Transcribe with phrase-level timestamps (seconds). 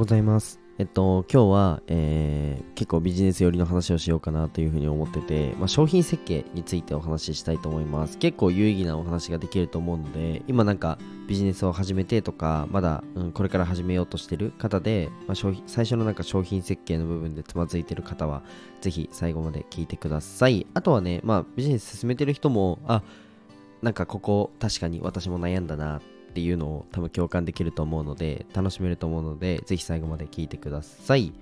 [0.00, 0.58] ございます。
[0.78, 8.16] えっと、今日は、えー結構ビジネス寄りの話をしようかなというふうに思ってて、まあ、商品設計についてお話ししたいと思います。
[8.16, 10.96] 結構有意義なお話ができると思うので、今なんか
[11.28, 18.42] ビジネスを始めてとか、まだ、うん、これから始めようとしてる方で、まあ、商品最初のなんか商品設計の部分でつまずいてる方は、
[18.80, 20.66] ぜひ最後まで聞いてください。
[20.72, 23.02] あとはね、まあ、ビジネス進めてる人も、あ、
[23.82, 31.32] なんかここ確かに私も悩んだなっっていうのを多分共感できると思うので楽しめると思うのでぜひ最後まで聞いてください。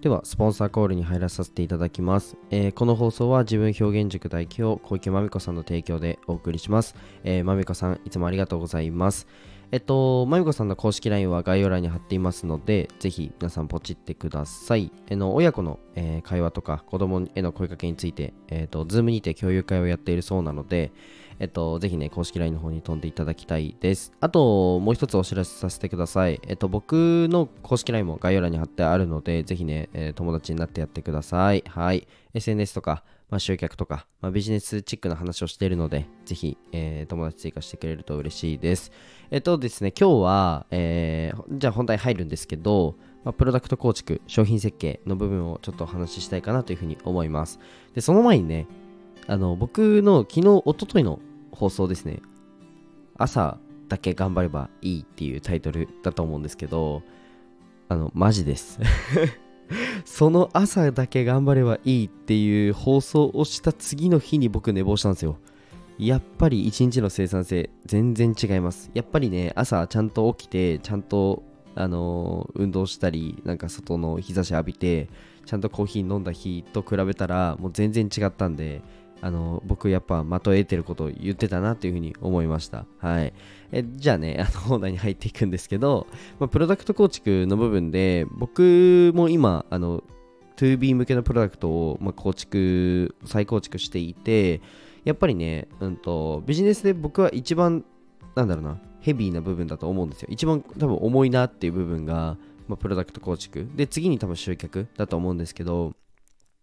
[0.00, 9.26] ではスポンサーコールに入らさせていただきます、えーこの放送は自分表現塾代表小池まみこさんの提供でお送りします、えまみこさんいつもありがとうございます。
[9.72, 14.90] えっと、まみこさんの公式 LINE は概要欄に貼っていますので、ぜひ皆さんポチってください。
[15.12, 20.92] あの親子の、えー会話とか子供への声かけについて、えっと、ズームにて共有会をやっているそうなので、
[21.40, 24.12] えっと、ぜひね、公式 LINE の方に飛んでいただきたいです。
[24.20, 26.38] あと、もう一つお知らせさせてください。
[26.46, 31.64] えっと、僕の公式 LINE も概要欄に貼ってあるので、ぜひね、えー友達になってやってください。
[31.66, 32.06] はい。
[32.34, 38.92] SNS とか、まあ、集客とか、まあ、ビジネスチックな話をしているので、ぜひ、えー友達追加してくれると嬉しいです。
[39.30, 47.60] えっとですね、今日は、えーじゃあ本題入るんですけど、まあ、プロダクト構築、商品設計の部分をちょっとお話ししたいかなというふうに思います。
[47.94, 48.66] で、その前にね、
[49.26, 51.20] あの、僕の昨日、一昨日の
[51.52, 52.20] 放送ですね、
[53.16, 57.02] 朝だけ頑張ればいいっていうタイトルだと思うんですけど、
[57.88, 58.78] あの、マジです。
[60.04, 65.38] その朝だけ頑張ればいいっていう放送をした次の日に僕寝坊したんですよ。
[65.98, 68.90] やっぱり一日の生産性全然違います。
[68.94, 71.42] やっぱりね、朝ちゃんと起きて、ちゃんと、
[71.76, 75.08] あの運動したり、なんか外の日差し浴びて、
[75.44, 78.82] ちゃんとコーヒー飲んだ日と比べたら、もう全然違ったんで、
[79.22, 82.86] あの僕やっぱ的を得てることを言ってたなというふうに思いました。
[82.98, 83.32] はい。
[83.72, 86.06] えじゃあね、あの、本題に入っていくんですけど、
[86.38, 90.02] まあ、プロダクト構築の部分で、僕も今、あの、
[90.56, 94.60] 2B 向けのプロダクトを、まあ、構築、再構築していて、
[95.04, 97.84] やっぱりね、うんと、ビジネスで僕は一番、
[98.34, 100.28] なんだろうな、ヘビーな部分だと思うんですよ。
[100.30, 102.36] 一番多分重いなっていう部分が、
[102.68, 103.68] まあ、プロダクト構築。
[103.74, 105.94] で、次に多分集客だと思うんですけど、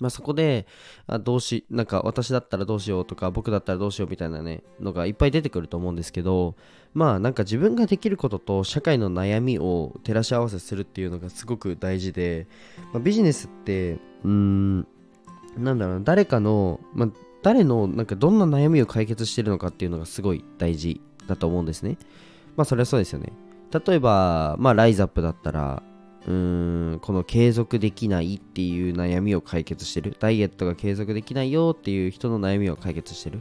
[0.00, 0.66] まあ、そこで、
[1.06, 6.54] あどうし、なんか私だったらどうしようとか、僕だったらどうしようみたいなね、のがいっぱい出てくると思うんですけど、
[6.94, 12.46] まあなんか自分ができることと社会の悩みを照らし合わせするっていうのがすごく大事で、
[12.92, 14.86] まあ、ビジネスって、うーん、
[15.56, 17.08] なんだろう、誰かの、まあ、
[17.42, 21.96] 誰のなんかどんな悩みを解決してるのかっていうのがすごい大事だと思うんですね。
[22.56, 23.32] まあそれはそうですよね。
[23.86, 25.82] 例えば、まあライズアップだったら、
[26.26, 30.16] うーん、この継続できないっていう悩みを解決してる。
[30.18, 33.40] ダイエットが継続できないよっていう人の悩みを解決してる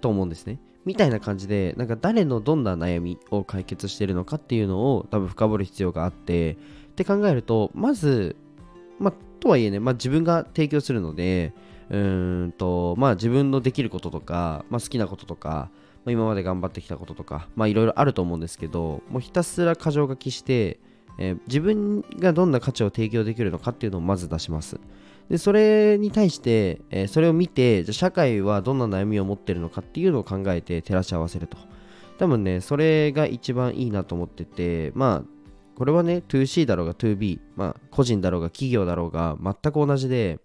[0.00, 0.58] と思うんですね。
[0.84, 6.56] みたいな感じで、なんか誰のどんな悩みを解決してるのかっていうのを多分深掘る必要があって、っ
[6.94, 8.36] て考えると、まず、
[8.98, 11.52] まあ、とはいえね、まあ、自分が提供するので、
[11.90, 15.70] うーんと、まあ自分のできることとか、まあ好きなこととか、
[16.04, 20.78] まあ、今まで頑張ってきたこととか、まあいろいろあると思うんですけど、もうひたすら箇条書きして、
[21.18, 24.78] えー自分がどんな価値を提供できるのかっていうのをまず出します。
[25.28, 31.56] で、それに対して、えーそれを見て、じゃ社会はどんな悩みを持ってるのかっていうのを考えて照らし合わせると。
[32.18, 35.40] 多分ね、それが一番いいなと思ってて、まあ、
[35.74, 40.38] これはね、2C だろうが 2B、まあ、個人だろうが企業だろうが全く同じで、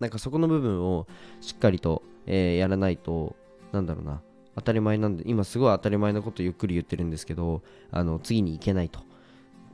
[0.00, 1.06] なんかそこの部分を
[1.40, 3.34] しっかりと、えーやらないと、
[3.72, 4.20] なんだろうな、
[4.56, 9.00] 当たり前なんで、今すごい当たり前のことゆっくり言ってるんですけど、あの、次に行けないと。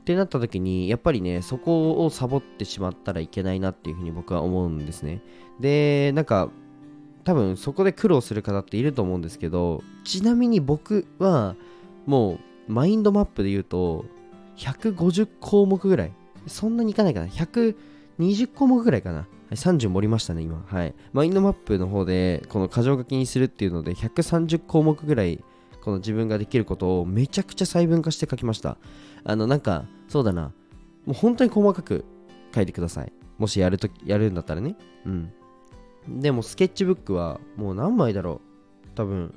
[0.09, 5.21] ってなった時に、やっぱりね、そこをサボってしまったらいけないなっていうふうに僕は思うんですね。
[5.59, 6.49] で、なんか、
[7.23, 11.55] 多分そこで苦労する方っていると思うんですけど、ちなみに僕は、
[12.07, 14.05] もう、マインドマップで言うと、
[14.57, 16.11] 150項目ぐらい。
[16.47, 17.27] そんなにいかないかな。
[17.27, 19.27] 120項目ぐらいかな。
[19.51, 20.65] 30盛りましたね、今。
[20.65, 20.95] はい。
[21.13, 25.43] マインドマップの方で、この箇条書きにするっていうので、130項目ぐらい、
[25.81, 28.77] この自分ができることをめちゃくちゃ細分化して書きました。
[29.23, 30.53] あの、なんか、そうだな。
[31.05, 32.05] もう本当に細かく
[32.53, 33.13] 書いてください。
[33.37, 34.75] もしやると、やるんだったらね。
[35.05, 35.31] うん。
[36.07, 38.41] でも、スケッチブックは、もう何枚だろ
[38.85, 38.89] う。
[38.95, 39.33] 多分、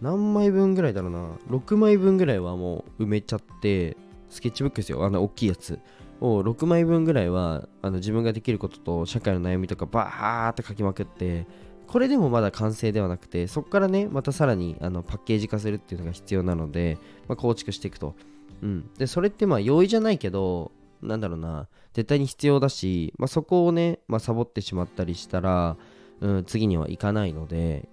[0.00, 1.30] 何枚分ぐらいだろうな。
[1.50, 3.96] 6枚分ぐらいはもう埋めちゃって、
[4.30, 5.04] スケッチブックですよ。
[5.04, 5.78] あの、大きいやつ。
[6.20, 11.46] を6枚分ぐらいはあの自分ができることと社会の悩みとかバーって書きまくって
[11.86, 16.98] これでもまだ完成ではなくてそこからねまたさらにあのパッケージ化するっていうのが必要なので、
[17.28, 18.14] まあ、構築していくと、
[18.62, 20.72] うん、でそれってまあ容易じゃないけど
[21.02, 25.76] なんだろうな絶対に必要だし、まあ、そこをね、まあ、サボってしまったりしたら、
[26.20, 27.88] うん、次には行かないので。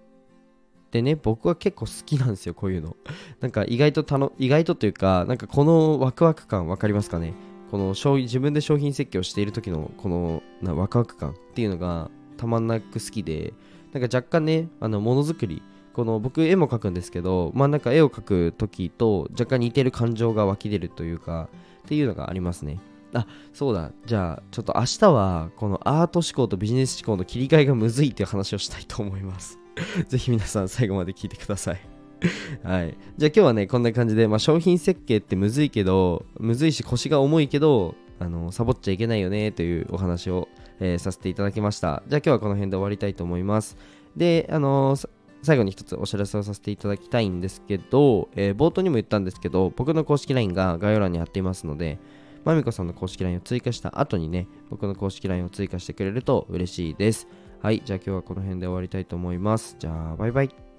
[0.91, 2.97] でね僕は結構好きなんですよこういうの。
[3.39, 7.33] なんか意外とたの意外とというかなんかこのワクワク感分かりますかね？
[7.71, 13.53] この商自分で商品設計をしている時のこのなワクワク感っていうのがたまんなく好きで
[13.93, 15.61] なんか若干ねあのものづくり
[15.93, 21.49] この僕絵も描くんですけどまあなんか絵を描く時と若干似てる感情が湧き出るというか
[21.85, 22.79] っていうのがありますね。
[23.13, 23.91] あそうだ。
[24.05, 29.59] じゃあちょっと明日はこのアート思考とビジネス思考の切り替えがむずいっていう話をしたいと思います。
[30.07, 31.81] ぜひ皆さん最後まで聞いてください。
[32.63, 32.97] はい。
[33.17, 40.47] じゃあ今日はね、こんな感じで、まあ、商品設計ってむずいけど、むずいし腰が重いけど、あの、サボっちゃいけないよねというお話を、
[40.81, 42.03] えー、させていただきました。
[42.07, 43.77] じゃあ今日はこの辺で終わりたいと思います。
[44.17, 45.09] で、あのー、
[45.43, 51.99] 最後に一つお知らせをさせていただきたいんですけど、えー、冒頭にも言ったんですけど、僕の公式 LINE が概要欄に貼っていますので、
[52.43, 57.27] まみこさんの公式 LINE を追加した後にね、僕の公式 LINE を追加してくれると嬉しいです。
[57.61, 59.75] はい、じゃあ今日はこの辺で終わりたいと思います。
[59.77, 60.70] じゃあ、バイバイ。